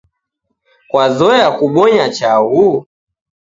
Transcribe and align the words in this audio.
kwazoya 0.89 1.47
kubonya 1.57 2.05
chaghu? 2.17 2.67